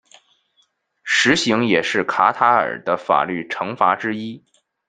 [1.03, 4.43] 石刑也是卡塔尔的法律惩罚之一。